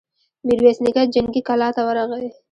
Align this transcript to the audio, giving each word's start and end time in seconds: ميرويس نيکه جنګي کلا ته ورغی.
ميرويس 0.45 0.77
نيکه 0.83 1.03
جنګي 1.13 1.41
کلا 1.47 1.67
ته 1.75 1.81
ورغی. 1.87 2.29